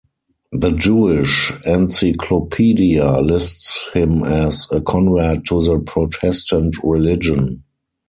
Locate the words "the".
0.51-0.71, 5.63-5.77